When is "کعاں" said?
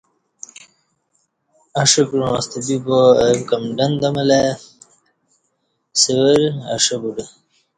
2.09-2.39